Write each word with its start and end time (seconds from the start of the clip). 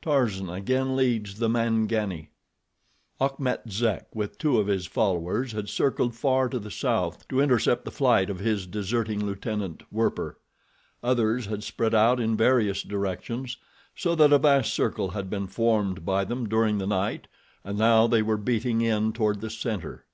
Tarzan 0.00 0.48
Again 0.48 0.96
Leads 0.96 1.38
the 1.38 1.50
Mangani 1.50 2.30
Achmet 3.20 3.68
Zek 3.68 4.06
with 4.16 4.38
two 4.38 4.56
of 4.58 4.68
his 4.68 4.86
followers 4.86 5.52
had 5.52 5.68
circled 5.68 6.14
far 6.14 6.48
to 6.48 6.58
the 6.58 6.70
south 6.70 7.28
to 7.28 7.40
intercept 7.42 7.84
the 7.84 7.90
flight 7.90 8.30
of 8.30 8.38
his 8.38 8.66
deserting 8.66 9.22
lieutenant, 9.26 9.82
Werper. 9.92 10.38
Others 11.04 11.44
had 11.44 11.62
spread 11.62 11.94
out 11.94 12.18
in 12.20 12.38
various 12.38 12.82
directions, 12.82 13.58
so 13.94 14.14
that 14.14 14.32
a 14.32 14.38
vast 14.38 14.72
circle 14.72 15.10
had 15.10 15.28
been 15.28 15.46
formed 15.46 16.06
by 16.06 16.24
them 16.24 16.48
during 16.48 16.78
the 16.78 16.86
night, 16.86 17.28
and 17.62 17.76
now 17.76 18.06
they 18.06 18.22
were 18.22 18.38
beating 18.38 18.80
in 18.80 19.12
toward 19.12 19.42
the 19.42 19.50
center. 19.50 20.06